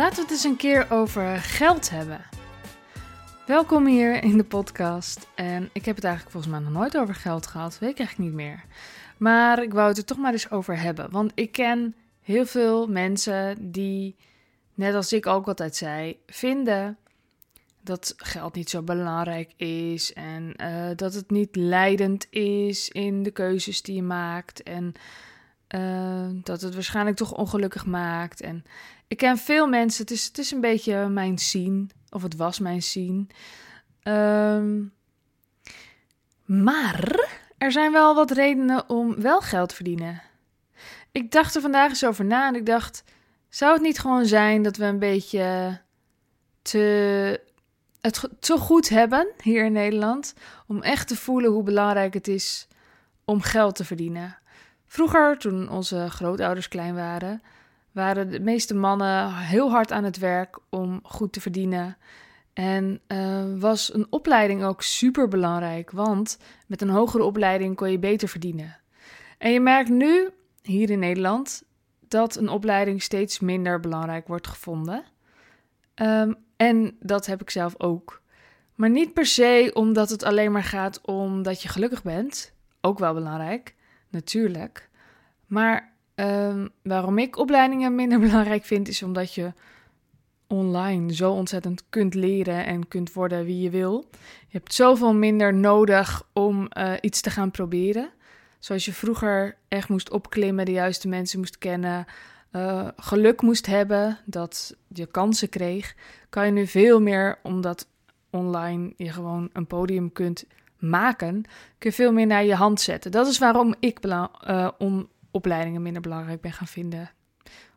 Laten 0.00 0.16
we 0.16 0.22
het 0.22 0.30
eens 0.30 0.44
een 0.44 0.56
keer 0.56 0.90
over 0.90 1.36
geld 1.36 1.90
hebben. 1.90 2.20
Welkom 3.46 3.86
hier 3.86 4.22
in 4.22 4.36
de 4.36 4.44
podcast. 4.44 5.26
En 5.34 5.70
ik 5.72 5.84
heb 5.84 5.94
het 5.94 6.04
eigenlijk 6.04 6.34
volgens 6.34 6.52
mij 6.52 6.62
nog 6.62 6.72
nooit 6.72 6.96
over 6.96 7.14
geld 7.14 7.46
gehad. 7.46 7.78
Weet 7.78 7.90
ik 7.90 7.98
eigenlijk 7.98 8.28
niet 8.28 8.38
meer. 8.38 8.64
Maar 9.16 9.62
ik 9.62 9.72
wou 9.72 9.88
het 9.88 9.98
er 9.98 10.04
toch 10.04 10.18
maar 10.18 10.32
eens 10.32 10.50
over 10.50 10.80
hebben. 10.80 11.10
Want 11.10 11.32
ik 11.34 11.52
ken 11.52 11.94
heel 12.20 12.46
veel 12.46 12.86
mensen 12.86 13.70
die, 13.72 14.16
net 14.74 14.94
als 14.94 15.12
ik 15.12 15.26
ook 15.26 15.48
altijd 15.48 15.76
zei, 15.76 16.18
vinden 16.26 16.98
dat 17.80 18.14
geld 18.16 18.54
niet 18.54 18.70
zo 18.70 18.82
belangrijk 18.82 19.52
is. 19.56 20.12
En 20.12 20.54
uh, 20.56 20.90
dat 20.96 21.14
het 21.14 21.30
niet 21.30 21.56
leidend 21.56 22.26
is 22.30 22.88
in 22.88 23.22
de 23.22 23.30
keuzes 23.30 23.82
die 23.82 23.94
je 23.94 24.02
maakt. 24.02 24.62
En 24.62 24.94
uh, 25.74 26.26
dat 26.32 26.60
het 26.60 26.74
waarschijnlijk 26.74 27.16
toch 27.16 27.32
ongelukkig 27.32 27.86
maakt. 27.86 28.40
En 28.40 28.64
ik 29.08 29.16
ken 29.16 29.38
veel 29.38 29.66
mensen, 29.66 30.02
het 30.02 30.10
is, 30.10 30.26
het 30.26 30.38
is 30.38 30.50
een 30.50 30.60
beetje 30.60 31.08
mijn 31.08 31.38
zien, 31.38 31.90
of 32.10 32.22
het 32.22 32.36
was 32.36 32.58
mijn 32.58 32.82
zien. 32.82 33.30
Um, 34.02 34.92
maar 36.44 37.28
er 37.58 37.72
zijn 37.72 37.92
wel 37.92 38.14
wat 38.14 38.30
redenen 38.30 38.88
om 38.88 39.20
wel 39.20 39.40
geld 39.40 39.68
te 39.68 39.74
verdienen. 39.74 40.22
Ik 41.12 41.30
dacht 41.30 41.54
er 41.54 41.60
vandaag 41.60 41.88
eens 41.88 42.04
over 42.04 42.24
na 42.24 42.48
en 42.48 42.54
ik 42.54 42.66
dacht: 42.66 43.04
zou 43.48 43.72
het 43.72 43.82
niet 43.82 43.98
gewoon 43.98 44.26
zijn 44.26 44.62
dat 44.62 44.76
we 44.76 44.84
een 44.84 44.98
beetje 44.98 45.80
te, 46.62 47.40
het 48.00 48.28
te 48.40 48.58
goed 48.58 48.88
hebben 48.88 49.26
hier 49.42 49.64
in 49.64 49.72
Nederland 49.72 50.34
om 50.66 50.82
echt 50.82 51.08
te 51.08 51.16
voelen 51.16 51.50
hoe 51.50 51.62
belangrijk 51.62 52.14
het 52.14 52.28
is 52.28 52.68
om 53.24 53.40
geld 53.40 53.74
te 53.76 53.84
verdienen? 53.84 54.38
Vroeger, 54.90 55.38
toen 55.38 55.68
onze 55.68 56.06
grootouders 56.08 56.68
klein 56.68 56.94
waren, 56.94 57.42
waren 57.92 58.30
de 58.30 58.40
meeste 58.40 58.74
mannen 58.74 59.34
heel 59.34 59.70
hard 59.70 59.92
aan 59.92 60.04
het 60.04 60.18
werk 60.18 60.58
om 60.68 61.00
goed 61.02 61.32
te 61.32 61.40
verdienen. 61.40 61.96
En 62.52 63.00
uh, 63.08 63.44
was 63.58 63.94
een 63.94 64.06
opleiding 64.10 64.64
ook 64.64 64.82
super 64.82 65.28
belangrijk, 65.28 65.90
want 65.90 66.38
met 66.66 66.82
een 66.82 66.88
hogere 66.88 67.24
opleiding 67.24 67.76
kon 67.76 67.90
je 67.90 67.98
beter 67.98 68.28
verdienen. 68.28 68.76
En 69.38 69.52
je 69.52 69.60
merkt 69.60 69.88
nu, 69.88 70.28
hier 70.62 70.90
in 70.90 70.98
Nederland, 70.98 71.62
dat 72.08 72.36
een 72.36 72.48
opleiding 72.48 73.02
steeds 73.02 73.40
minder 73.40 73.80
belangrijk 73.80 74.26
wordt 74.26 74.46
gevonden. 74.46 75.04
Um, 75.94 76.36
en 76.56 76.96
dat 77.00 77.26
heb 77.26 77.40
ik 77.40 77.50
zelf 77.50 77.74
ook. 77.78 78.22
Maar 78.74 78.90
niet 78.90 79.12
per 79.12 79.26
se 79.26 79.70
omdat 79.74 80.10
het 80.10 80.22
alleen 80.22 80.52
maar 80.52 80.64
gaat 80.64 81.00
om 81.00 81.42
dat 81.42 81.62
je 81.62 81.68
gelukkig 81.68 82.02
bent. 82.02 82.52
Ook 82.80 82.98
wel 82.98 83.14
belangrijk, 83.14 83.74
natuurlijk. 84.10 84.88
Maar 85.46 85.92
um, 86.14 86.68
waarom 86.82 87.18
ik 87.18 87.38
opleidingen 87.38 87.94
minder 87.94 88.20
belangrijk 88.28 88.64
vind, 88.64 88.88
is 88.88 89.02
omdat 89.02 89.34
je 89.34 89.52
online 90.46 91.14
zo 91.14 91.32
ontzettend 91.32 91.82
kunt 91.88 92.14
leren 92.14 92.66
en 92.66 92.88
kunt 92.88 93.12
worden 93.12 93.44
wie 93.44 93.62
je 93.62 93.70
wil. 93.70 94.08
Je 94.48 94.58
hebt 94.58 94.74
zoveel 94.74 95.14
minder 95.14 95.54
nodig 95.54 96.22
om 96.32 96.68
uh, 96.78 96.92
iets 97.00 97.20
te 97.20 97.30
gaan 97.30 97.50
proberen. 97.50 98.10
Zoals 98.58 98.84
je 98.84 98.92
vroeger 98.92 99.56
echt 99.68 99.88
moest 99.88 100.10
opklimmen, 100.10 100.64
de 100.64 100.72
juiste 100.72 101.08
mensen 101.08 101.38
moest 101.38 101.58
kennen, 101.58 102.06
uh, 102.52 102.88
geluk 102.96 103.42
moest 103.42 103.66
hebben 103.66 104.18
dat 104.24 104.76
je 104.88 105.06
kansen 105.06 105.48
kreeg, 105.48 105.94
kan 106.28 106.46
je 106.46 106.52
nu 106.52 106.66
veel 106.66 107.00
meer, 107.00 107.38
omdat 107.42 107.86
online 108.30 108.92
je 108.96 109.12
gewoon 109.12 109.50
een 109.52 109.66
podium 109.66 110.12
kunt 110.12 110.44
maken, 110.80 111.42
kun 111.78 111.90
je 111.90 111.92
veel 111.92 112.12
meer 112.12 112.26
naar 112.26 112.44
je 112.44 112.54
hand 112.54 112.80
zetten. 112.80 113.10
Dat 113.10 113.26
is 113.26 113.38
waarom 113.38 113.74
ik 113.80 114.04
uh, 114.04 114.68
om 114.78 115.08
opleidingen 115.30 115.82
minder 115.82 116.02
belangrijk 116.02 116.40
ben 116.40 116.52
gaan 116.52 116.66
vinden. 116.66 117.10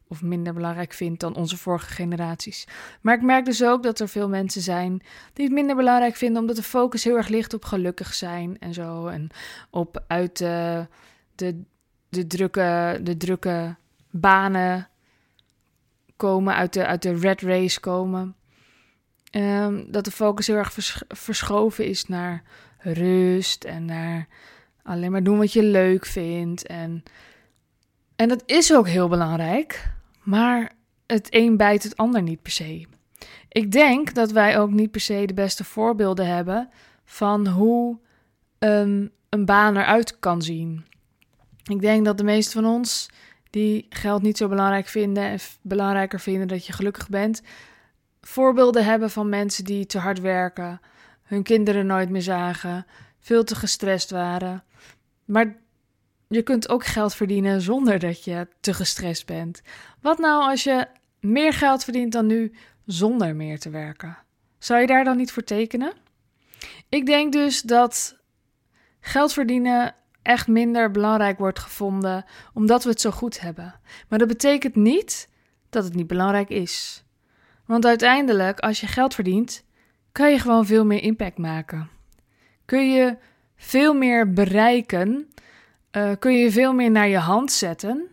Of 0.08 0.22
minder 0.22 0.53
belangrijk 0.53 0.94
vind 0.94 1.19
dan 1.19 1.36
onze 1.36 1.58
vorige 1.58 1.91
generaties. 1.91 2.68
Maar 3.02 3.16
ik 3.16 3.22
merk 3.22 3.46
dus 3.46 3.64
ook 3.64 3.84
dat 3.84 4.00
er 4.00 4.09
veel 4.09 4.30
mensen 4.30 4.62
zijn 4.62 5.02
die 5.34 5.46
het 5.46 5.53
minder 5.53 5.75
belangrijk 5.75 6.16
vinden, 6.16 6.41
omdat 6.41 6.56
de 6.56 6.64
focus 6.64 7.03
heel 7.03 7.16
erg 7.16 7.28
ligt 7.28 7.53
op 7.53 7.66
gelukkig 7.66 8.14
zijn 8.14 8.59
en 8.59 8.74
zo. 8.74 9.08
En 9.08 9.30
op 9.70 10.03
uit 10.08 10.38
de, 10.38 10.88
de, 11.35 11.64
de, 12.09 12.28
drukke, 12.28 13.00
de 13.03 13.18
drukke 13.18 13.75
banen 14.12 14.88
komen, 16.16 16.56
uit 16.56 16.74
de, 16.74 16.85
uit 16.85 17.02
de 17.02 17.16
red 17.16 17.41
race 17.41 17.80
komen. 17.80 18.35
Um, 19.31 19.91
dat 19.91 20.06
de 20.06 20.12
focus 20.12 20.47
heel 20.47 20.56
erg 20.56 20.74
vers 20.74 21.03
verschoven 21.08 21.85
is 21.85 22.08
naar 22.08 22.44
rust 22.84 23.64
en 23.64 23.86
naar 23.86 24.28
alleen 24.84 25.12
maar 25.12 25.24
doen 25.24 25.38
wat 25.38 25.54
je 25.54 25.64
leuk 25.64 26.06
vindt. 26.06 26.68
En 26.68 27.04
en 28.16 28.30
dat 28.30 28.44
is 28.46 28.74
ook 28.74 28.88
heel 28.88 29.08
belangrijk, 29.08 29.90
maar 30.24 30.72
het 31.06 31.28
een 31.30 31.58
bijt 31.58 31.84
het 31.84 31.98
ander 31.98 32.22
niet 32.22 32.42
per 32.42 32.52
se. 32.52 32.86
Ik 33.50 33.72
denk 33.72 34.14
dat 34.14 34.32
wij 34.32 34.60
ook 34.60 34.72
niet 34.72 34.92
per 34.92 35.02
se 35.02 35.26
de 35.26 35.34
beste 35.34 35.64
voorbeelden 35.64 36.28
hebben 36.28 36.70
van 37.06 37.48
hoe 37.48 38.00
een, 38.60 39.12
een 39.30 39.46
baan 39.46 39.78
eruit 39.78 40.20
kan 40.20 40.42
zien. 40.42 40.86
Ik 41.64 41.82
denk 41.82 42.06
dat 42.06 42.18
de 42.18 42.24
meesten 42.24 42.64
van 42.64 42.72
ons 42.72 43.10
die 43.50 43.86
geld 43.90 44.22
niet 44.22 44.38
zo 44.38 44.48
belangrijk 44.48 44.88
vinden 44.88 45.24
en 45.24 45.40
belangrijker 45.62 46.20
vinden 46.20 46.48
dat 46.48 46.66
je 46.66 46.74
gelukkig 46.74 47.10
bent, 47.10 47.42
voorbeelden 48.22 48.86
hebben 48.86 49.12
van 49.12 49.30
mensen 49.30 49.64
die 49.64 49.86
te 49.86 50.00
hard 50.00 50.20
werken, 50.20 50.82
hun 51.23 51.44
kinderen 51.44 51.85
nooit 51.85 52.09
meer 52.09 52.22
zagen, 52.22 52.85
veel 53.19 53.44
te 53.44 53.56
gestrest 53.56 54.09
waren. 54.09 54.63
Maar 55.25 55.56
je 56.28 56.41
kunt 56.41 56.69
ook 56.69 56.85
geld 56.85 57.16
verdienen 57.16 57.61
zonder 57.61 58.00
dat 58.00 58.23
je 58.23 58.47
te 58.59 58.73
gestrest 58.73 59.25
bent. 59.25 59.61
Wat 60.01 60.17
nou 60.17 60.50
als 60.50 60.63
je 60.63 60.88
meer 61.19 61.53
geld 61.53 61.84
verdient 61.84 62.11
dan 62.11 62.25
nu 62.25 62.53
zonder 62.85 63.35
meer 63.35 63.59
te 63.59 63.69
werken? 63.69 64.17
Zou 64.57 64.81
je 64.81 64.88
daar 64.88 65.03
dan 65.03 65.17
niet 65.17 65.31
voor 65.31 65.44
tekenen? 65.44 65.94
Ik 66.89 67.06
denk 67.06 67.34
dus 67.34 67.61
dat 67.61 68.17
geld 69.00 69.34
verdienen 69.34 69.95
echt 70.22 70.47
minder 70.47 70.91
belangrijk 70.91 71.38
wordt 71.38 71.59
gevonden 71.59 72.25
omdat 72.53 72.84
we 72.84 72.90
het 72.90 73.01
zo 73.01 73.11
goed 73.11 73.40
hebben. 73.40 73.79
Maar 74.09 74.19
dat 74.19 74.28
betekent 74.28 74.75
niet 74.75 75.29
dat 75.69 75.84
het 75.84 75.94
niet 75.95 76.07
belangrijk 76.07 76.50
is. 76.50 77.03
Want 77.66 77.85
uiteindelijk, 77.85 78.59
als 78.59 78.79
je 78.79 78.88
geld 78.88 79.13
verdient, 79.13 79.63
kan 80.13 80.31
je 80.31 80.40
gewoon 80.40 80.66
veel 80.66 80.85
meer 80.85 81.01
impact 81.01 81.38
maken. 81.38 81.90
Kun 82.66 82.91
je 82.91 83.18
veel 83.56 83.94
meer 83.94 84.34
bereiken 84.34 85.28
uh, 85.97 86.12
kun 86.19 86.34
je 86.34 86.51
veel 86.51 86.74
meer 86.74 86.91
naar 86.91 87.07
je 87.07 87.18
hand 87.18 87.51
zetten. 87.51 88.07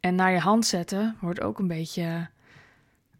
En 0.00 0.14
naar 0.14 0.32
je 0.32 0.38
hand 0.38 0.66
zetten 0.66 1.16
wordt 1.20 1.40
ook 1.40 1.58
een 1.58 1.68
beetje 1.68 2.28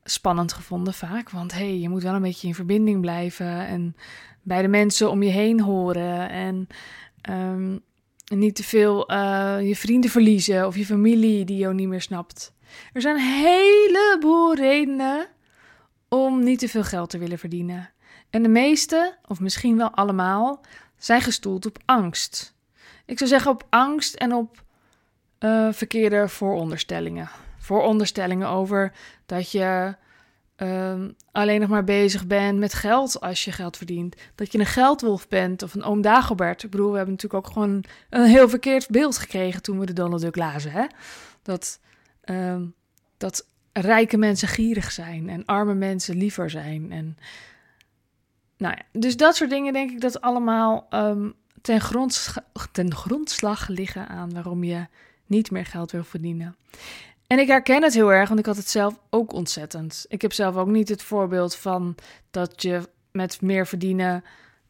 spannend 0.05 0.53
gevonden 0.53 0.95
vaak. 0.95 1.31
Want 1.31 1.53
hey, 1.53 1.79
je 1.79 1.89
moet 1.89 2.03
wel 2.03 2.15
een 2.15 2.23
beetje 2.23 2.47
in 2.47 2.55
verbinding 2.55 3.01
blijven 3.01 3.67
en 3.67 3.97
bij 4.43 4.63
de 4.63 4.69
mensen 4.69 5.11
om 5.11 5.23
je 5.23 5.31
heen 5.31 5.61
horen. 5.61 6.31
En 6.31 6.67
um, 7.31 7.81
niet 8.35 8.55
te 8.55 8.65
veel 8.65 9.13
uh, 9.13 9.57
je 9.63 9.77
vrienden 9.77 10.11
verliezen 10.11 10.67
of 10.67 10.77
je 10.77 10.85
familie 10.85 11.45
die 11.45 11.57
jou 11.57 11.75
niet 11.75 11.89
meer 11.89 12.01
snapt. 12.01 12.53
Er 12.93 13.01
zijn 13.01 13.17
een 13.17 13.23
heleboel 13.23 14.55
redenen 14.55 15.27
om 16.09 16.45
niet 16.45 16.59
te 16.59 16.69
veel 16.69 16.85
geld 16.85 17.11
te 17.11 17.19
willen 17.19 17.39
verdienen. 17.39 17.91
En 18.31 18.43
de 18.43 18.49
meeste, 18.49 19.17
of 19.27 19.41
misschien 19.41 19.77
wel 19.77 19.91
allemaal, 19.91 20.61
zijn 20.97 21.21
gestoeld 21.21 21.67
op 21.67 21.79
angst. 21.85 22.55
Ik 23.05 23.19
zou 23.19 23.31
zeggen 23.31 23.51
op 23.51 23.67
angst 23.69 24.15
en 24.15 24.33
op 24.33 24.63
uh, 25.41 25.69
verkeerde 25.73 26.29
vooronderstellingen. 26.29 27.29
Vooronderstellingen 27.59 28.49
over 28.49 28.93
dat 29.27 29.51
je 29.51 29.95
uh, 30.57 31.05
alleen 31.33 31.61
nog 31.61 31.69
maar 31.69 31.85
bezig 31.85 32.27
bent 32.27 32.59
met 32.59 32.75
geld 32.75 33.21
als 33.21 33.45
je 33.45 33.53
geld 33.53 33.77
verdient. 33.77 34.17
Dat 34.35 34.53
je 34.53 34.59
een 34.59 34.67
geldwolf 34.67 35.29
bent 35.29 35.63
of 35.63 35.75
een 35.75 35.83
oom 35.83 36.01
Dagobert. 36.01 36.63
Ik 36.63 36.71
bedoel, 36.71 36.91
we 36.91 36.97
hebben 36.97 37.15
natuurlijk 37.15 37.47
ook 37.47 37.53
gewoon 37.53 37.85
een 38.11 38.25
heel 38.25 38.49
verkeerd 38.49 38.89
beeld 38.89 39.19
gekregen 39.19 39.63
toen 39.63 39.79
we 39.79 39.87
de 39.87 39.93
Donald 39.93 40.21
Duck 40.21 40.37
lazen. 40.37 40.71
Hè? 40.71 40.87
Dat, 41.43 41.81
uh, 42.25 42.57
dat 43.17 43.47
rijke 43.73 44.17
mensen 44.17 44.49
gierig 44.49 44.93
zijn 44.93 45.29
en 45.29 45.45
arme 45.45 45.75
mensen 45.75 46.17
liever 46.17 46.51
zijn. 46.51 46.93
En, 46.93 47.17
nou 48.59 48.75
dus 48.93 49.17
dat 49.17 49.37
soort 49.37 49.51
dingen 49.51 49.73
denk 49.73 49.91
ik 49.91 50.01
dat 50.01 50.21
allemaal 50.21 50.87
um, 50.91 51.35
ten, 51.63 51.81
ten 52.73 52.95
grondslag 52.95 53.69
liggen 53.69 54.09
aan 54.09 54.33
waarom 54.33 54.65
je 54.65 54.87
niet 55.27 55.51
meer 55.51 55.67
geld 55.67 55.91
wil 55.91 56.05
verdienen. 56.05 56.57
En 57.27 57.39
ik 57.39 57.47
herken 57.47 57.83
het 57.83 57.95
heel 57.95 58.13
erg, 58.13 58.29
want 58.29 58.41
ik 58.41 58.47
had 58.47 58.57
het 58.57 58.69
zelf 58.69 58.99
ook 59.11 59.33
ontzettend. 59.33 60.05
Ik 60.09 60.23
heb 60.23 60.33
zelf 60.33 60.57
ook 60.57 60.67
niet 60.67 60.89
het 60.89 61.03
voorbeeld 61.03 61.57
van 61.57 61.95
dat 62.31 62.63
je 62.63 62.89
met 63.13 63.41
meer 63.41 63.67
verdienen 63.67 64.25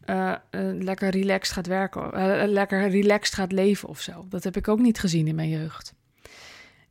uh, 0.07 0.35
uh, 0.51 0.83
lekker 0.83 1.11
relaxed 1.11 1.55
gaat 1.55 1.67
werken, 1.67 2.03
uh, 2.15 2.43
lekker 2.47 2.89
relaxed 2.89 3.35
gaat 3.35 3.53
leven 3.53 3.89
of 3.89 4.01
zo. 4.01 4.27
Dat 4.29 4.45
heb 4.45 4.57
ik 4.57 4.69
ook 4.69 4.79
niet 4.79 4.99
gezien 4.99 5.27
in 5.27 5.35
mijn 5.35 5.49
jeugd. 5.49 5.95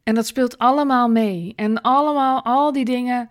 En 0.03 0.15
dat 0.15 0.27
speelt 0.27 0.57
allemaal 0.57 1.07
mee. 1.07 1.53
En 1.55 1.81
allemaal, 1.81 2.43
al 2.43 2.71
die 2.71 2.85
dingen 2.85 3.29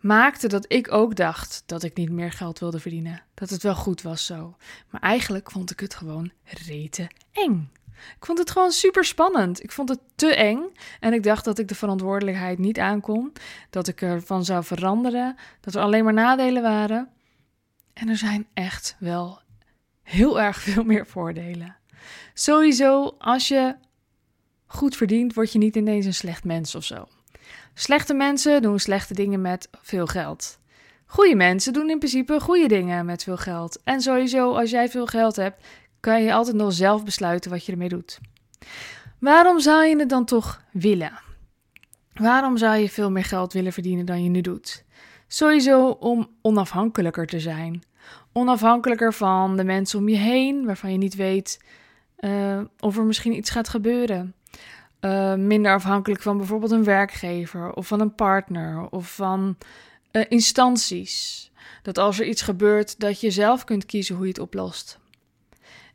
maakte 0.00 0.48
dat 0.48 0.64
ik 0.68 0.92
ook 0.92 1.16
dacht 1.16 1.62
dat 1.66 1.82
ik 1.82 1.96
niet 1.96 2.10
meer 2.10 2.32
geld 2.32 2.58
wilde 2.58 2.80
verdienen. 2.80 3.22
Dat 3.34 3.50
het 3.50 3.62
wel 3.62 3.74
goed 3.74 4.02
was 4.02 4.26
zo. 4.26 4.56
Maar 4.90 5.00
eigenlijk 5.00 5.50
vond 5.50 5.70
ik 5.70 5.80
het 5.80 5.94
gewoon 5.94 6.30
rete 6.44 7.10
eng. 7.32 7.70
Ik 8.16 8.24
vond 8.24 8.38
het 8.38 8.50
gewoon 8.50 8.70
super 8.70 9.04
spannend. 9.04 9.62
Ik 9.62 9.72
vond 9.72 9.88
het 9.88 10.00
te 10.14 10.34
eng. 10.34 10.62
En 11.00 11.12
ik 11.12 11.22
dacht 11.22 11.44
dat 11.44 11.58
ik 11.58 11.68
de 11.68 11.74
verantwoordelijkheid 11.74 12.58
niet 12.58 12.78
aankon. 12.78 13.32
Dat 13.70 13.88
ik 13.88 14.02
ervan 14.02 14.44
zou 14.44 14.64
veranderen. 14.64 15.36
Dat 15.60 15.74
er 15.74 15.82
alleen 15.82 16.04
maar 16.04 16.12
nadelen 16.12 16.62
waren. 16.62 17.08
En 17.92 18.08
er 18.08 18.16
zijn 18.16 18.46
echt 18.54 18.96
wel 18.98 19.40
heel 20.02 20.40
erg 20.40 20.60
veel 20.60 20.84
meer 20.84 21.06
voordelen. 21.06 21.76
Sowieso, 22.34 23.14
als 23.18 23.48
je 23.48 23.76
goed 24.66 24.96
verdient, 24.96 25.34
word 25.34 25.52
je 25.52 25.58
niet 25.58 25.76
ineens 25.76 26.06
een 26.06 26.14
slecht 26.14 26.44
mens 26.44 26.74
of 26.74 26.84
zo. 26.84 27.08
Slechte 27.78 28.14
mensen 28.14 28.62
doen 28.62 28.78
slechte 28.78 29.14
dingen 29.14 29.40
met 29.40 29.68
veel 29.82 30.06
geld. 30.06 30.58
Goede 31.06 31.34
mensen 31.34 31.72
doen 31.72 31.90
in 31.90 31.98
principe 31.98 32.40
goede 32.40 32.68
dingen 32.68 33.06
met 33.06 33.22
veel 33.22 33.36
geld. 33.36 33.80
En 33.84 34.00
sowieso, 34.00 34.54
als 34.54 34.70
jij 34.70 34.88
veel 34.88 35.06
geld 35.06 35.36
hebt, 35.36 35.66
kan 36.00 36.22
je 36.22 36.32
altijd 36.32 36.56
nog 36.56 36.72
zelf 36.72 37.04
besluiten 37.04 37.50
wat 37.50 37.64
je 37.64 37.72
ermee 37.72 37.88
doet. 37.88 38.18
Waarom 39.18 39.60
zou 39.60 39.84
je 39.84 39.98
het 39.98 40.08
dan 40.08 40.24
toch 40.24 40.62
willen? 40.72 41.12
Waarom 42.12 42.56
zou 42.56 42.76
je 42.76 42.88
veel 42.88 43.10
meer 43.10 43.24
geld 43.24 43.52
willen 43.52 43.72
verdienen 43.72 44.06
dan 44.06 44.22
je 44.22 44.30
nu 44.30 44.40
doet? 44.40 44.84
Sowieso 45.26 45.88
om 45.88 46.30
onafhankelijker 46.42 47.26
te 47.26 47.40
zijn. 47.40 47.82
Onafhankelijker 48.32 49.14
van 49.14 49.56
de 49.56 49.64
mensen 49.64 49.98
om 49.98 50.08
je 50.08 50.16
heen, 50.16 50.66
waarvan 50.66 50.92
je 50.92 50.98
niet 50.98 51.14
weet 51.14 51.64
uh, 52.20 52.60
of 52.80 52.96
er 52.96 53.04
misschien 53.04 53.36
iets 53.36 53.50
gaat 53.50 53.68
gebeuren. 53.68 54.34
Uh, 55.00 55.34
minder 55.34 55.72
afhankelijk 55.72 56.22
van 56.22 56.36
bijvoorbeeld 56.36 56.70
een 56.70 56.84
werkgever 56.84 57.72
of 57.72 57.86
van 57.86 58.00
een 58.00 58.14
partner 58.14 58.88
of 58.90 59.14
van 59.14 59.56
uh, 60.12 60.24
instanties. 60.28 61.50
Dat 61.82 61.98
als 61.98 62.20
er 62.20 62.26
iets 62.26 62.42
gebeurt, 62.42 63.00
dat 63.00 63.20
je 63.20 63.30
zelf 63.30 63.64
kunt 63.64 63.86
kiezen 63.86 64.14
hoe 64.14 64.24
je 64.24 64.30
het 64.30 64.40
oplost. 64.40 64.98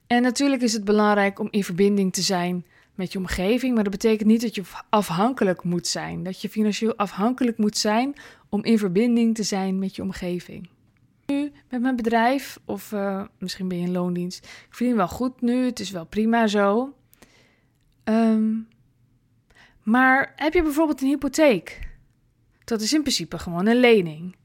En 0.07 0.21
natuurlijk 0.21 0.61
is 0.61 0.73
het 0.73 0.83
belangrijk 0.83 1.39
om 1.39 1.47
in 1.51 1.63
verbinding 1.63 2.13
te 2.13 2.21
zijn 2.21 2.65
met 2.95 3.11
je 3.11 3.19
omgeving, 3.19 3.73
maar 3.73 3.83
dat 3.83 3.91
betekent 3.91 4.29
niet 4.29 4.41
dat 4.41 4.55
je 4.55 4.63
afhankelijk 4.89 5.63
moet 5.63 5.87
zijn. 5.87 6.23
Dat 6.23 6.41
je 6.41 6.49
financieel 6.49 6.95
afhankelijk 6.95 7.57
moet 7.57 7.77
zijn 7.77 8.15
om 8.49 8.63
in 8.63 8.77
verbinding 8.77 9.35
te 9.35 9.43
zijn 9.43 9.79
met 9.79 9.95
je 9.95 10.01
omgeving. 10.01 10.69
Nu 11.25 11.51
met 11.69 11.81
mijn 11.81 11.95
bedrijf, 11.95 12.59
of 12.65 12.91
uh, 12.91 13.23
misschien 13.37 13.67
ben 13.67 13.77
je 13.77 13.85
in 13.85 13.91
loondienst, 13.91 14.45
ik 14.45 14.67
verdien 14.75 14.95
wel 14.95 15.07
goed 15.07 15.41
nu, 15.41 15.65
het 15.65 15.79
is 15.79 15.91
wel 15.91 16.05
prima 16.05 16.47
zo. 16.47 16.93
Um, 18.03 18.67
maar 19.83 20.33
heb 20.35 20.53
je 20.53 20.63
bijvoorbeeld 20.63 21.01
een 21.01 21.07
hypotheek? 21.07 21.79
Dat 22.63 22.81
is 22.81 22.93
in 22.93 23.01
principe 23.01 23.39
gewoon 23.39 23.65
een 23.65 23.79
lening. 23.79 24.35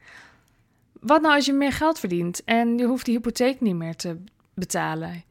Wat 1.00 1.22
nou 1.22 1.34
als 1.34 1.46
je 1.46 1.52
meer 1.52 1.72
geld 1.72 1.98
verdient 1.98 2.44
en 2.44 2.78
je 2.78 2.84
hoeft 2.84 3.04
die 3.04 3.14
hypotheek 3.14 3.60
niet 3.60 3.74
meer 3.74 3.96
te 3.96 4.16
betalen? 4.54 5.24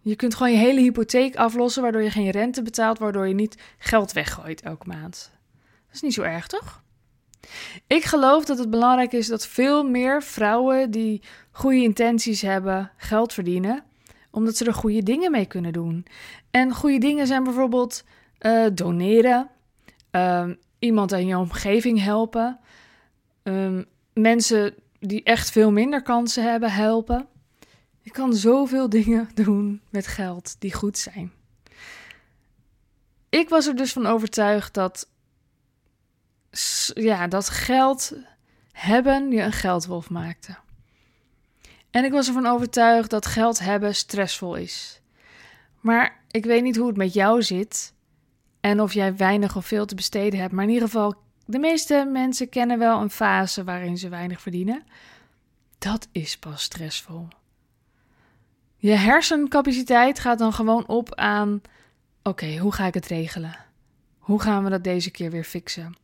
Je 0.00 0.16
kunt 0.16 0.34
gewoon 0.34 0.52
je 0.52 0.58
hele 0.58 0.80
hypotheek 0.80 1.36
aflossen, 1.36 1.82
waardoor 1.82 2.02
je 2.02 2.10
geen 2.10 2.30
rente 2.30 2.62
betaalt, 2.62 2.98
waardoor 2.98 3.28
je 3.28 3.34
niet 3.34 3.62
geld 3.78 4.12
weggooit 4.12 4.62
elke 4.62 4.86
maand. 4.86 5.30
Dat 5.86 5.94
is 5.94 6.00
niet 6.00 6.14
zo 6.14 6.22
erg, 6.22 6.46
toch? 6.46 6.82
Ik 7.86 8.04
geloof 8.04 8.44
dat 8.44 8.58
het 8.58 8.70
belangrijk 8.70 9.12
is 9.12 9.26
dat 9.26 9.46
veel 9.46 9.84
meer 9.84 10.22
vrouwen 10.22 10.90
die 10.90 11.22
goede 11.50 11.82
intenties 11.82 12.42
hebben, 12.42 12.90
geld 12.96 13.32
verdienen, 13.32 13.84
omdat 14.30 14.56
ze 14.56 14.64
er 14.64 14.74
goede 14.74 15.02
dingen 15.02 15.30
mee 15.30 15.46
kunnen 15.46 15.72
doen. 15.72 16.06
En 16.50 16.74
goede 16.74 16.98
dingen 16.98 17.26
zijn 17.26 17.44
bijvoorbeeld 17.44 18.04
uh, 18.40 18.66
doneren, 18.72 19.50
uh, 20.12 20.50
iemand 20.78 21.12
in 21.12 21.26
je 21.26 21.38
omgeving 21.38 22.02
helpen, 22.02 22.58
um, 23.42 23.86
mensen 24.12 24.74
die 24.98 25.22
echt 25.22 25.50
veel 25.50 25.72
minder 25.72 26.02
kansen 26.02 26.50
hebben 26.50 26.72
helpen. 26.72 27.26
Je 28.00 28.10
kan 28.10 28.34
zoveel 28.34 28.88
dingen 28.98 29.28
doen 29.34 29.80
met 29.90 30.06
geld 30.06 30.56
die 30.58 30.74
goed 30.74 30.98
zijn. 30.98 31.32
Ik 33.28 33.48
was 33.48 33.66
er 33.66 33.76
dus 33.76 33.92
van 33.92 34.06
overtuigd 34.06 34.74
dat, 34.74 35.08
ja, 36.94 37.26
dat 37.26 37.48
geld 37.48 38.12
hebben 38.72 39.30
je 39.30 39.42
een 39.42 39.52
geldwolf 39.52 40.10
maakte. 40.10 40.56
En 41.90 42.04
ik 42.04 42.12
was 42.12 42.26
ervan 42.26 42.46
overtuigd 42.46 43.10
dat 43.10 43.26
geld 43.26 43.58
hebben 43.58 43.94
stressvol 43.94 44.54
is. 44.54 45.00
Maar 45.80 46.22
ik 46.30 46.44
weet 46.44 46.62
niet 46.62 46.76
hoe 46.76 46.86
het 46.86 46.96
met 46.96 47.12
jou 47.12 47.42
zit 47.42 47.92
en 48.60 48.80
of 48.80 48.92
jij 48.92 49.16
weinig 49.16 49.56
of 49.56 49.66
veel 49.66 49.86
te 49.86 49.94
besteden 49.94 50.40
hebt. 50.40 50.52
Maar 50.52 50.64
in 50.64 50.70
ieder 50.70 50.88
geval, 50.88 51.14
de 51.44 51.58
meeste 51.58 52.08
mensen 52.12 52.48
kennen 52.48 52.78
wel 52.78 53.00
een 53.00 53.10
fase 53.10 53.64
waarin 53.64 53.98
ze 53.98 54.08
weinig 54.08 54.40
verdienen. 54.40 54.82
Dat 55.78 56.08
is 56.12 56.38
pas 56.38 56.62
stressvol. 56.62 57.28
Je 58.76 58.92
hersencapaciteit 58.92 60.18
gaat 60.18 60.38
dan 60.38 60.52
gewoon 60.52 60.86
op 60.86 61.14
aan: 61.14 61.62
oké, 62.22 62.58
hoe 62.58 62.72
ga 62.72 62.86
ik 62.86 62.94
het 62.94 63.06
regelen? 63.06 63.56
Hoe 64.18 64.40
gaan 64.40 64.64
we 64.64 64.70
dat 64.70 64.84
deze 64.84 65.10
keer 65.10 65.30
weer 65.30 65.44
fixen? 65.44 65.96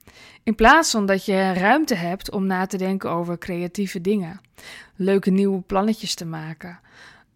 In 0.43 0.55
plaats 0.55 0.91
van 0.91 1.06
dat 1.06 1.25
je 1.25 1.52
ruimte 1.52 1.94
hebt 1.94 2.31
om 2.31 2.47
na 2.47 2.67
te 2.67 2.76
denken 2.76 3.11
over 3.11 3.38
creatieve 3.38 4.00
dingen, 4.00 4.41
leuke 4.94 5.31
nieuwe 5.31 5.61
plannetjes 5.61 6.14
te 6.14 6.25
maken, 6.25 6.81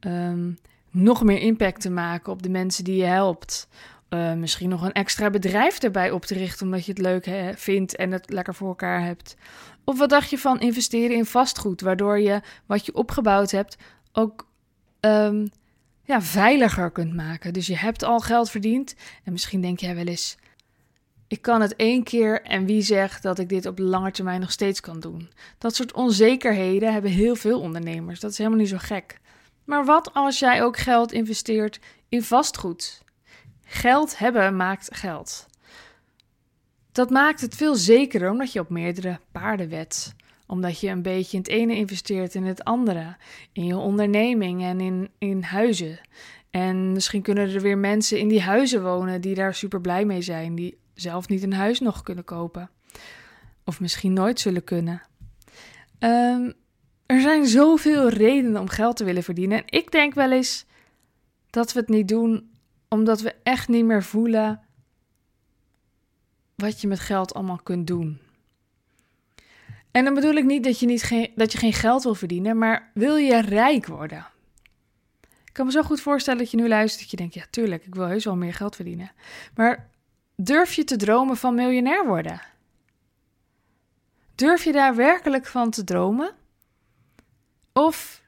um, 0.00 0.58
nog 0.90 1.22
meer 1.22 1.38
impact 1.38 1.80
te 1.80 1.90
maken 1.90 2.32
op 2.32 2.42
de 2.42 2.48
mensen 2.48 2.84
die 2.84 2.96
je 2.96 3.04
helpt, 3.04 3.68
uh, 4.10 4.32
misschien 4.32 4.68
nog 4.68 4.82
een 4.82 4.92
extra 4.92 5.30
bedrijf 5.30 5.78
erbij 5.78 6.10
op 6.10 6.24
te 6.24 6.34
richten 6.34 6.66
omdat 6.66 6.84
je 6.84 6.92
het 6.92 7.00
leuk 7.00 7.54
vindt 7.56 7.96
en 7.96 8.12
het 8.12 8.30
lekker 8.32 8.54
voor 8.54 8.68
elkaar 8.68 9.04
hebt. 9.04 9.36
Of 9.84 9.98
wat 9.98 10.10
dacht 10.10 10.30
je 10.30 10.38
van 10.38 10.60
investeren 10.60 11.16
in 11.16 11.26
vastgoed, 11.26 11.80
waardoor 11.80 12.20
je 12.20 12.40
wat 12.66 12.86
je 12.86 12.94
opgebouwd 12.94 13.50
hebt 13.50 13.76
ook 14.12 14.46
um, 15.00 15.50
ja, 16.04 16.22
veiliger 16.22 16.90
kunt 16.90 17.14
maken. 17.14 17.52
Dus 17.52 17.66
je 17.66 17.76
hebt 17.76 18.02
al 18.02 18.20
geld 18.20 18.50
verdiend 18.50 18.94
en 19.24 19.32
misschien 19.32 19.60
denk 19.60 19.80
jij 19.80 19.94
wel 19.94 20.06
eens: 20.06 20.36
ik 21.28 21.42
kan 21.42 21.60
het 21.60 21.76
één 21.76 22.02
keer 22.02 22.42
en 22.42 22.66
wie 22.66 22.82
zegt 22.82 23.22
dat 23.22 23.38
ik 23.38 23.48
dit 23.48 23.66
op 23.66 23.78
lange 23.78 24.10
termijn 24.10 24.40
nog 24.40 24.50
steeds 24.50 24.80
kan 24.80 25.00
doen? 25.00 25.30
Dat 25.58 25.74
soort 25.74 25.92
onzekerheden 25.92 26.92
hebben 26.92 27.10
heel 27.10 27.36
veel 27.36 27.60
ondernemers. 27.60 28.20
Dat 28.20 28.30
is 28.30 28.38
helemaal 28.38 28.58
niet 28.58 28.68
zo 28.68 28.78
gek. 28.78 29.20
Maar 29.64 29.84
wat 29.84 30.14
als 30.14 30.38
jij 30.38 30.62
ook 30.62 30.76
geld 30.76 31.12
investeert 31.12 31.80
in 32.08 32.22
vastgoed? 32.22 33.02
Geld 33.72 34.18
hebben 34.18 34.56
maakt 34.56 34.96
geld. 34.96 35.46
Dat 36.92 37.10
maakt 37.10 37.40
het 37.40 37.54
veel 37.54 37.74
zekerder 37.74 38.30
omdat 38.30 38.52
je 38.52 38.60
op 38.60 38.68
meerdere 38.68 39.20
paarden 39.32 39.68
wet. 39.68 40.14
Omdat 40.46 40.80
je 40.80 40.88
een 40.88 41.02
beetje 41.02 41.36
in 41.36 41.42
het 41.42 41.52
ene 41.52 41.76
investeert 41.76 42.34
in 42.34 42.44
het 42.44 42.64
andere. 42.64 43.16
In 43.52 43.64
je 43.64 43.76
onderneming 43.76 44.62
en 44.62 44.80
in, 44.80 45.10
in 45.18 45.42
huizen. 45.42 46.00
En 46.50 46.92
misschien 46.92 47.22
kunnen 47.22 47.54
er 47.54 47.60
weer 47.60 47.78
mensen 47.78 48.18
in 48.18 48.28
die 48.28 48.40
huizen 48.40 48.82
wonen 48.82 49.20
die 49.20 49.34
daar 49.34 49.54
super 49.54 49.80
blij 49.80 50.04
mee 50.04 50.22
zijn. 50.22 50.54
Die 50.54 50.78
zelf 50.94 51.28
niet 51.28 51.42
een 51.42 51.52
huis 51.52 51.80
nog 51.80 52.02
kunnen 52.02 52.24
kopen. 52.24 52.70
Of 53.64 53.80
misschien 53.80 54.12
nooit 54.12 54.40
zullen 54.40 54.64
kunnen. 54.64 55.02
Um, 55.98 56.52
er 57.06 57.20
zijn 57.20 57.46
zoveel 57.46 58.08
redenen 58.08 58.60
om 58.60 58.68
geld 58.68 58.96
te 58.96 59.04
willen 59.04 59.22
verdienen. 59.22 59.58
En 59.58 59.78
ik 59.78 59.90
denk 59.90 60.14
wel 60.14 60.32
eens 60.32 60.66
dat 61.50 61.72
we 61.72 61.80
het 61.80 61.88
niet 61.88 62.08
doen 62.08 62.50
omdat 62.90 63.20
we 63.20 63.34
echt 63.42 63.68
niet 63.68 63.84
meer 63.84 64.02
voelen 64.02 64.60
wat 66.54 66.80
je 66.80 66.86
met 66.86 67.00
geld 67.00 67.34
allemaal 67.34 67.60
kunt 67.62 67.86
doen. 67.86 68.20
En 69.90 70.04
dan 70.04 70.14
bedoel 70.14 70.34
ik 70.34 70.44
niet 70.44 70.64
dat 70.64 70.80
je, 70.80 70.86
niet 70.86 71.02
geen, 71.02 71.32
dat 71.34 71.52
je 71.52 71.58
geen 71.58 71.72
geld 71.72 72.02
wil 72.02 72.14
verdienen, 72.14 72.58
maar 72.58 72.90
wil 72.94 73.16
je 73.16 73.40
rijk 73.40 73.86
worden? 73.86 74.26
Ik 75.44 75.52
kan 75.52 75.66
me 75.66 75.72
zo 75.72 75.82
goed 75.82 76.00
voorstellen 76.00 76.38
dat 76.38 76.50
je 76.50 76.56
nu 76.56 76.68
luistert 76.68 77.00
dat 77.00 77.10
je 77.10 77.16
denkt, 77.16 77.34
ja 77.34 77.44
tuurlijk, 77.50 77.86
ik 77.86 77.94
wil 77.94 78.06
heus 78.06 78.24
wel 78.24 78.36
meer 78.36 78.54
geld 78.54 78.76
verdienen. 78.76 79.12
Maar 79.54 79.90
durf 80.36 80.74
je 80.74 80.84
te 80.84 80.96
dromen 80.96 81.36
van 81.36 81.54
miljonair 81.54 82.06
worden? 82.06 82.40
Durf 84.34 84.64
je 84.64 84.72
daar 84.72 84.94
werkelijk 84.94 85.46
van 85.46 85.70
te 85.70 85.84
dromen? 85.84 86.34
Of 87.72 88.22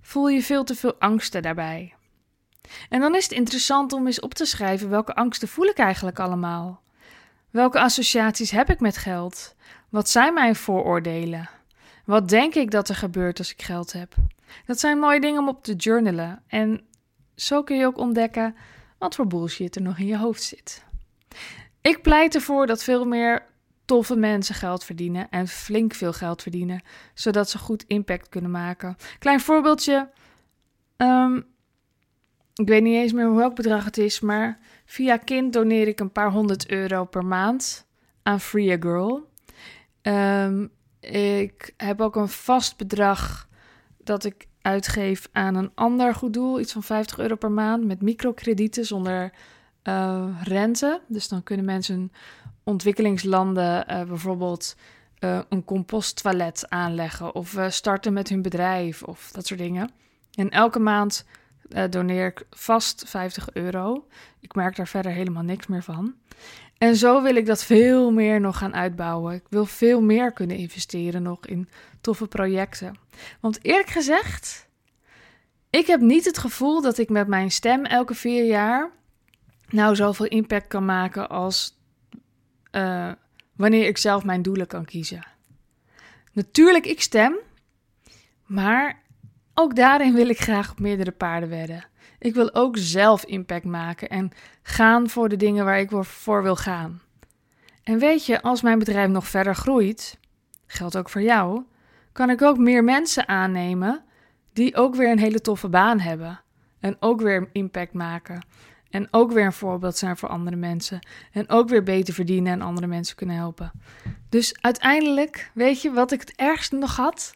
voel 0.00 0.28
je 0.28 0.42
veel 0.42 0.64
te 0.64 0.74
veel 0.74 0.94
angsten 0.94 1.42
daarbij? 1.42 1.94
En 2.88 3.00
dan 3.00 3.14
is 3.14 3.24
het 3.24 3.32
interessant 3.32 3.92
om 3.92 4.06
eens 4.06 4.20
op 4.20 4.34
te 4.34 4.44
schrijven 4.44 4.90
welke 4.90 5.14
angsten 5.14 5.48
voel 5.48 5.66
ik 5.66 5.78
eigenlijk 5.78 6.18
allemaal? 6.18 6.82
Welke 7.50 7.80
associaties 7.80 8.50
heb 8.50 8.70
ik 8.70 8.80
met 8.80 8.96
geld? 8.96 9.54
Wat 9.88 10.08
zijn 10.08 10.34
mijn 10.34 10.56
vooroordelen? 10.56 11.48
Wat 12.04 12.28
denk 12.28 12.54
ik 12.54 12.70
dat 12.70 12.88
er 12.88 12.94
gebeurt 12.94 13.38
als 13.38 13.52
ik 13.52 13.62
geld 13.62 13.92
heb? 13.92 14.14
Dat 14.66 14.80
zijn 14.80 14.98
mooie 14.98 15.20
dingen 15.20 15.40
om 15.40 15.48
op 15.48 15.64
te 15.64 15.74
journalen. 15.74 16.42
En 16.46 16.80
zo 17.34 17.62
kun 17.62 17.76
je 17.76 17.86
ook 17.86 17.98
ontdekken 17.98 18.54
wat 18.98 19.14
voor 19.14 19.26
bullshit 19.26 19.76
er 19.76 19.82
nog 19.82 19.98
in 19.98 20.06
je 20.06 20.16
hoofd 20.16 20.42
zit. 20.42 20.84
Ik 21.80 22.02
pleit 22.02 22.34
ervoor 22.34 22.66
dat 22.66 22.84
veel 22.84 23.04
meer 23.04 23.46
toffe 23.84 24.16
mensen 24.16 24.54
geld 24.54 24.84
verdienen 24.84 25.28
en 25.30 25.48
flink 25.48 25.94
veel 25.94 26.12
geld 26.12 26.42
verdienen, 26.42 26.82
zodat 27.14 27.50
ze 27.50 27.58
goed 27.58 27.84
impact 27.86 28.28
kunnen 28.28 28.50
maken. 28.50 28.96
Klein 29.18 29.40
voorbeeldje. 29.40 30.10
Um, 30.96 31.46
ik 32.60 32.68
weet 32.68 32.82
niet 32.82 32.94
eens 32.94 33.12
meer 33.12 33.34
welk 33.34 33.54
bedrag 33.54 33.84
het 33.84 33.98
is, 33.98 34.20
maar 34.20 34.58
via 34.84 35.16
kind 35.16 35.52
doneer 35.52 35.88
ik 35.88 36.00
een 36.00 36.12
paar 36.12 36.30
honderd 36.30 36.70
euro 36.70 37.04
per 37.04 37.24
maand 37.24 37.86
aan 38.22 38.40
Free 38.40 38.72
a 38.72 38.76
Girl. 38.80 39.28
Um, 40.02 40.70
ik 41.00 41.74
heb 41.76 42.00
ook 42.00 42.16
een 42.16 42.28
vast 42.28 42.76
bedrag 42.76 43.48
dat 43.98 44.24
ik 44.24 44.46
uitgeef 44.62 45.28
aan 45.32 45.54
een 45.54 45.70
ander 45.74 46.14
goed 46.14 46.32
doel, 46.32 46.60
iets 46.60 46.72
van 46.72 46.82
50 46.82 47.18
euro 47.18 47.34
per 47.34 47.50
maand, 47.50 47.84
met 47.84 48.02
microkredieten 48.02 48.84
zonder 48.84 49.32
uh, 49.84 50.26
rente. 50.42 51.00
Dus 51.08 51.28
dan 51.28 51.42
kunnen 51.42 51.64
mensen 51.64 51.94
in 51.94 52.12
ontwikkelingslanden 52.64 53.84
uh, 53.90 54.02
bijvoorbeeld 54.02 54.76
uh, 55.20 55.40
een 55.48 55.64
composttoilet 55.64 56.68
aanleggen 56.68 57.34
of 57.34 57.58
starten 57.68 58.12
met 58.12 58.28
hun 58.28 58.42
bedrijf 58.42 59.02
of 59.02 59.30
dat 59.32 59.46
soort 59.46 59.60
dingen. 59.60 59.90
En 60.34 60.50
elke 60.50 60.78
maand 60.78 61.24
doneer 61.90 62.26
ik 62.26 62.46
vast 62.50 63.02
50 63.06 63.52
euro. 63.52 64.06
Ik 64.40 64.54
merk 64.54 64.76
daar 64.76 64.88
verder 64.88 65.12
helemaal 65.12 65.42
niks 65.42 65.66
meer 65.66 65.82
van. 65.82 66.14
En 66.78 66.96
zo 66.96 67.22
wil 67.22 67.36
ik 67.36 67.46
dat 67.46 67.64
veel 67.64 68.10
meer 68.10 68.40
nog 68.40 68.58
gaan 68.58 68.74
uitbouwen. 68.74 69.34
Ik 69.34 69.44
wil 69.48 69.66
veel 69.66 70.00
meer 70.02 70.32
kunnen 70.32 70.56
investeren 70.56 71.22
nog 71.22 71.46
in 71.46 71.68
toffe 72.00 72.26
projecten. 72.26 72.94
Want 73.40 73.64
eerlijk 73.64 73.88
gezegd, 73.88 74.68
ik 75.70 75.86
heb 75.86 76.00
niet 76.00 76.24
het 76.24 76.38
gevoel 76.38 76.82
dat 76.82 76.98
ik 76.98 77.08
met 77.08 77.28
mijn 77.28 77.50
stem 77.50 77.84
elke 77.84 78.14
vier 78.14 78.44
jaar 78.44 78.90
nou 79.68 79.96
zoveel 79.96 80.26
impact 80.26 80.66
kan 80.66 80.84
maken 80.84 81.28
als 81.28 81.78
uh, 82.72 83.12
wanneer 83.56 83.86
ik 83.86 83.98
zelf 83.98 84.24
mijn 84.24 84.42
doelen 84.42 84.66
kan 84.66 84.84
kiezen. 84.84 85.26
Natuurlijk, 86.32 86.86
ik 86.86 87.00
stem, 87.00 87.36
maar 88.46 88.99
ook 89.60 89.76
daarin 89.76 90.14
wil 90.14 90.28
ik 90.28 90.40
graag 90.40 90.70
op 90.70 90.80
meerdere 90.80 91.10
paarden 91.10 91.48
wedden. 91.48 91.86
Ik 92.18 92.34
wil 92.34 92.54
ook 92.54 92.76
zelf 92.76 93.24
impact 93.24 93.64
maken 93.64 94.08
en 94.08 94.30
gaan 94.62 95.08
voor 95.08 95.28
de 95.28 95.36
dingen 95.36 95.64
waar 95.64 95.78
ik 95.78 95.90
voor 96.00 96.42
wil 96.42 96.56
gaan. 96.56 97.00
En 97.82 97.98
weet 97.98 98.26
je, 98.26 98.42
als 98.42 98.62
mijn 98.62 98.78
bedrijf 98.78 99.08
nog 99.08 99.26
verder 99.26 99.54
groeit, 99.54 100.18
geldt 100.66 100.96
ook 100.96 101.08
voor 101.08 101.22
jou, 101.22 101.62
kan 102.12 102.30
ik 102.30 102.42
ook 102.42 102.58
meer 102.58 102.84
mensen 102.84 103.28
aannemen 103.28 104.04
die 104.52 104.76
ook 104.76 104.94
weer 104.94 105.10
een 105.10 105.18
hele 105.18 105.40
toffe 105.40 105.68
baan 105.68 106.00
hebben 106.00 106.40
en 106.80 106.96
ook 107.00 107.20
weer 107.20 107.48
impact 107.52 107.92
maken. 107.92 108.46
En 108.90 109.08
ook 109.10 109.32
weer 109.32 109.44
een 109.44 109.52
voorbeeld 109.52 109.96
zijn 109.96 110.16
voor 110.16 110.28
andere 110.28 110.56
mensen. 110.56 111.06
En 111.32 111.48
ook 111.48 111.68
weer 111.68 111.82
beter 111.82 112.14
verdienen 112.14 112.52
en 112.52 112.62
andere 112.62 112.86
mensen 112.86 113.16
kunnen 113.16 113.36
helpen. 113.36 113.72
Dus 114.28 114.56
uiteindelijk, 114.60 115.50
weet 115.54 115.82
je 115.82 115.90
wat 115.90 116.12
ik 116.12 116.20
het 116.20 116.36
ergste 116.36 116.76
nog 116.76 116.96
had? 116.96 117.34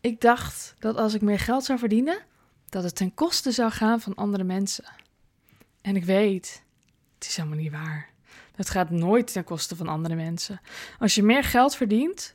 Ik 0.00 0.20
dacht 0.20 0.74
dat 0.78 0.96
als 0.96 1.14
ik 1.14 1.20
meer 1.20 1.38
geld 1.38 1.64
zou 1.64 1.78
verdienen, 1.78 2.18
dat 2.68 2.82
het 2.82 2.96
ten 2.96 3.14
koste 3.14 3.50
zou 3.50 3.70
gaan 3.70 4.00
van 4.00 4.14
andere 4.14 4.44
mensen. 4.44 4.84
En 5.80 5.96
ik 5.96 6.04
weet, 6.04 6.62
het 7.14 7.28
is 7.28 7.36
helemaal 7.36 7.58
niet 7.58 7.72
waar. 7.72 8.08
Het 8.54 8.70
gaat 8.70 8.90
nooit 8.90 9.32
ten 9.32 9.44
koste 9.44 9.76
van 9.76 9.88
andere 9.88 10.14
mensen. 10.14 10.60
Als 10.98 11.14
je 11.14 11.22
meer 11.22 11.44
geld 11.44 11.76
verdient, 11.76 12.34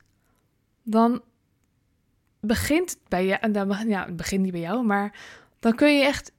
dan 0.83 1.21
begint 2.39 2.89
het 2.89 2.99
bij 3.07 3.25
je. 3.25 3.51
Dan, 3.51 3.87
ja, 3.87 4.05
het 4.05 4.15
begint 4.15 4.41
niet 4.41 4.51
bij 4.51 4.61
jou, 4.61 4.85
maar 4.85 5.19
dan 5.59 5.75
kun 5.75 5.97
je 5.97 6.03
echt 6.03 6.31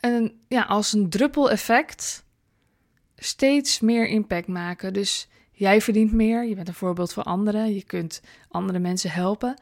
een, 0.00 0.40
ja, 0.48 0.62
als 0.62 0.92
een 0.92 1.10
druppel 1.10 1.50
effect 1.50 2.24
steeds 3.16 3.80
meer 3.80 4.06
impact 4.06 4.46
maken. 4.46 4.92
Dus 4.92 5.28
jij 5.52 5.80
verdient 5.80 6.12
meer, 6.12 6.44
je 6.44 6.54
bent 6.54 6.68
een 6.68 6.74
voorbeeld 6.74 7.12
voor 7.12 7.22
anderen, 7.22 7.74
je 7.74 7.84
kunt 7.84 8.22
andere 8.48 8.78
mensen 8.78 9.10
helpen. 9.10 9.54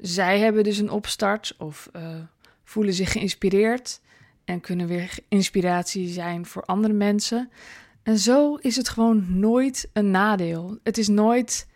Zij 0.00 0.38
hebben 0.38 0.64
dus 0.64 0.78
een 0.78 0.90
opstart 0.90 1.54
of 1.58 1.88
uh, 1.96 2.16
voelen 2.64 2.94
zich 2.94 3.12
geïnspireerd 3.12 4.00
en 4.44 4.60
kunnen 4.60 4.86
weer 4.86 5.18
inspiratie 5.28 6.08
zijn 6.08 6.46
voor 6.46 6.64
andere 6.64 6.94
mensen. 6.94 7.50
En 8.02 8.18
zo 8.18 8.54
is 8.54 8.76
het 8.76 8.88
gewoon 8.88 9.38
nooit 9.38 9.90
een 9.92 10.10
nadeel. 10.10 10.78
Het 10.82 10.98
is 10.98 11.08
nooit 11.08 11.66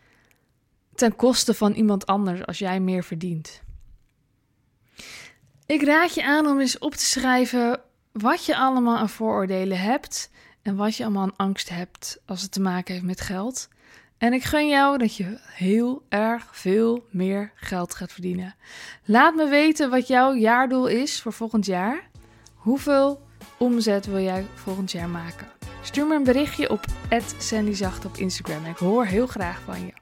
ten 0.94 1.16
koste 1.16 1.54
van 1.54 1.72
iemand 1.72 2.06
anders 2.06 2.46
als 2.46 2.58
jij 2.58 2.80
meer 2.80 3.04
verdient. 3.04 3.62
Ik 5.66 5.82
raad 5.82 6.14
je 6.14 6.24
aan 6.24 6.46
om 6.46 6.60
eens 6.60 6.78
op 6.78 6.94
te 6.94 7.04
schrijven 7.04 7.80
wat 8.12 8.44
je 8.44 8.56
allemaal 8.56 8.96
aan 8.96 9.08
vooroordelen 9.08 9.80
hebt 9.80 10.30
en 10.62 10.76
wat 10.76 10.96
je 10.96 11.04
allemaal 11.04 11.22
aan 11.22 11.36
angst 11.36 11.68
hebt 11.68 12.20
als 12.26 12.42
het 12.42 12.52
te 12.52 12.60
maken 12.60 12.94
heeft 12.94 13.06
met 13.06 13.20
geld. 13.20 13.68
En 14.20 14.32
ik 14.32 14.44
gun 14.44 14.68
jou 14.68 14.98
dat 14.98 15.16
je 15.16 15.38
heel 15.42 16.02
erg 16.08 16.48
veel 16.52 17.06
meer 17.10 17.52
geld 17.54 17.94
gaat 17.94 18.12
verdienen. 18.12 18.54
Laat 19.04 19.34
me 19.34 19.48
weten 19.48 19.90
wat 19.90 20.06
jouw 20.06 20.34
jaardoel 20.34 20.86
is 20.86 21.22
voor 21.22 21.32
volgend 21.32 21.66
jaar. 21.66 22.08
Hoeveel 22.54 23.22
omzet 23.58 24.06
wil 24.06 24.20
jij 24.20 24.46
volgend 24.54 24.92
jaar 24.92 25.08
maken? 25.08 25.46
Stuur 25.82 26.06
me 26.06 26.14
een 26.14 26.24
berichtje 26.24 26.70
op 26.70 26.84
@sandyzacht 27.38 28.04
op 28.04 28.16
Instagram. 28.16 28.64
Ik 28.64 28.76
hoor 28.76 29.04
heel 29.04 29.26
graag 29.26 29.60
van 29.60 29.86
je. 29.86 29.92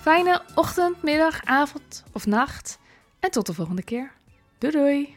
Fijne 0.00 0.42
ochtend, 0.54 1.02
middag, 1.02 1.44
avond 1.44 2.04
of 2.12 2.26
nacht. 2.26 2.78
En 3.20 3.30
tot 3.30 3.46
de 3.46 3.54
volgende 3.54 3.82
keer. 3.82 4.12
Doei 4.58 4.72
doei! 4.72 5.16